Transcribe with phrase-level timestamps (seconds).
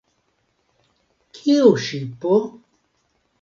[1.39, 2.33] Kiu ŝipo?